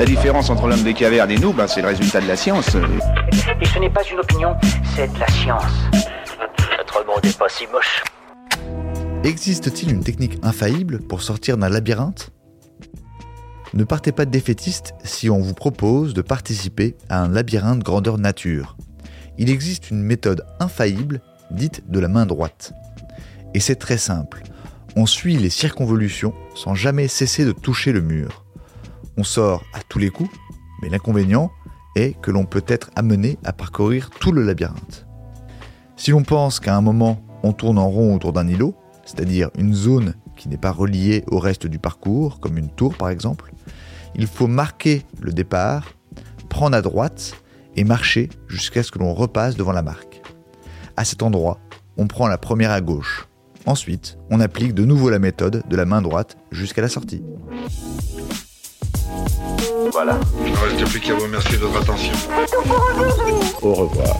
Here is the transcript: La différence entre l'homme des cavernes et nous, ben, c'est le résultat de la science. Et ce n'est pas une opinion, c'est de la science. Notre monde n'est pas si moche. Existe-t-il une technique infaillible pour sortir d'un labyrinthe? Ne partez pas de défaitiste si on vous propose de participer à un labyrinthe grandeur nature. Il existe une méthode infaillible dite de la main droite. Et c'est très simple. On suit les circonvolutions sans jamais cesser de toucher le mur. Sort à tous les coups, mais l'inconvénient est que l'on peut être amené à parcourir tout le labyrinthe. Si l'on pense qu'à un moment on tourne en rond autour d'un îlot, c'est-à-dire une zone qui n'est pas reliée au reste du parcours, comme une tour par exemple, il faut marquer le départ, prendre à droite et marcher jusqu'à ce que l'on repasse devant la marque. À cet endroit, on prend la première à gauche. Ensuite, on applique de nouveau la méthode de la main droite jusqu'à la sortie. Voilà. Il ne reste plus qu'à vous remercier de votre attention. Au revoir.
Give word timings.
La 0.00 0.06
différence 0.06 0.48
entre 0.48 0.66
l'homme 0.66 0.82
des 0.82 0.94
cavernes 0.94 1.30
et 1.30 1.36
nous, 1.36 1.52
ben, 1.52 1.66
c'est 1.66 1.82
le 1.82 1.88
résultat 1.88 2.22
de 2.22 2.26
la 2.26 2.34
science. 2.34 2.74
Et 3.60 3.66
ce 3.66 3.78
n'est 3.78 3.90
pas 3.90 4.00
une 4.10 4.18
opinion, 4.18 4.56
c'est 4.96 5.12
de 5.12 5.18
la 5.18 5.26
science. 5.26 5.74
Notre 6.78 7.06
monde 7.06 7.22
n'est 7.22 7.34
pas 7.34 7.50
si 7.50 7.66
moche. 7.66 8.02
Existe-t-il 9.24 9.92
une 9.92 10.02
technique 10.02 10.38
infaillible 10.42 11.00
pour 11.00 11.20
sortir 11.20 11.58
d'un 11.58 11.68
labyrinthe? 11.68 12.30
Ne 13.74 13.84
partez 13.84 14.10
pas 14.10 14.24
de 14.24 14.30
défaitiste 14.30 14.94
si 15.04 15.28
on 15.28 15.38
vous 15.38 15.52
propose 15.52 16.14
de 16.14 16.22
participer 16.22 16.96
à 17.10 17.22
un 17.22 17.28
labyrinthe 17.28 17.80
grandeur 17.80 18.16
nature. 18.16 18.78
Il 19.36 19.50
existe 19.50 19.90
une 19.90 20.02
méthode 20.02 20.46
infaillible 20.60 21.20
dite 21.50 21.82
de 21.90 22.00
la 22.00 22.08
main 22.08 22.24
droite. 22.24 22.72
Et 23.52 23.60
c'est 23.60 23.76
très 23.76 23.98
simple. 23.98 24.44
On 24.96 25.04
suit 25.04 25.36
les 25.36 25.50
circonvolutions 25.50 26.32
sans 26.54 26.74
jamais 26.74 27.06
cesser 27.06 27.44
de 27.44 27.52
toucher 27.52 27.92
le 27.92 28.00
mur. 28.00 28.46
Sort 29.22 29.64
à 29.72 29.80
tous 29.88 29.98
les 29.98 30.10
coups, 30.10 30.30
mais 30.80 30.88
l'inconvénient 30.88 31.50
est 31.94 32.18
que 32.20 32.30
l'on 32.30 32.44
peut 32.46 32.64
être 32.66 32.90
amené 32.96 33.38
à 33.44 33.52
parcourir 33.52 34.10
tout 34.10 34.32
le 34.32 34.42
labyrinthe. 34.42 35.06
Si 35.96 36.10
l'on 36.10 36.22
pense 36.22 36.58
qu'à 36.58 36.76
un 36.76 36.80
moment 36.80 37.22
on 37.42 37.52
tourne 37.52 37.78
en 37.78 37.88
rond 37.88 38.14
autour 38.14 38.32
d'un 38.32 38.48
îlot, 38.48 38.74
c'est-à-dire 39.04 39.50
une 39.58 39.74
zone 39.74 40.14
qui 40.36 40.48
n'est 40.48 40.56
pas 40.56 40.72
reliée 40.72 41.24
au 41.28 41.38
reste 41.38 41.66
du 41.66 41.78
parcours, 41.78 42.40
comme 42.40 42.58
une 42.58 42.70
tour 42.70 42.94
par 42.96 43.10
exemple, 43.10 43.52
il 44.14 44.26
faut 44.26 44.46
marquer 44.46 45.02
le 45.20 45.32
départ, 45.32 45.92
prendre 46.48 46.76
à 46.76 46.82
droite 46.82 47.34
et 47.76 47.84
marcher 47.84 48.28
jusqu'à 48.48 48.82
ce 48.82 48.90
que 48.90 48.98
l'on 48.98 49.14
repasse 49.14 49.56
devant 49.56 49.72
la 49.72 49.82
marque. 49.82 50.22
À 50.96 51.04
cet 51.04 51.22
endroit, 51.22 51.58
on 51.96 52.06
prend 52.06 52.26
la 52.26 52.38
première 52.38 52.70
à 52.70 52.80
gauche. 52.80 53.28
Ensuite, 53.66 54.18
on 54.30 54.40
applique 54.40 54.74
de 54.74 54.84
nouveau 54.84 55.10
la 55.10 55.18
méthode 55.18 55.62
de 55.68 55.76
la 55.76 55.84
main 55.84 56.02
droite 56.02 56.36
jusqu'à 56.50 56.82
la 56.82 56.88
sortie. 56.88 57.22
Voilà. 59.92 60.18
Il 60.44 60.52
ne 60.52 60.56
reste 60.56 60.84
plus 60.90 61.00
qu'à 61.00 61.14
vous 61.14 61.22
remercier 61.22 61.56
de 61.56 61.64
votre 61.64 61.82
attention. 61.82 62.12
Au 63.62 63.74
revoir. 63.74 64.16